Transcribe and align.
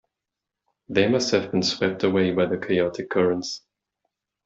They 0.89 1.07
must 1.07 1.29
have 1.29 1.51
been 1.51 1.61
swept 1.61 2.03
away 2.03 2.31
by 2.31 2.47
the 2.47 2.57
chaotic 2.57 3.11
currents. 3.11 3.61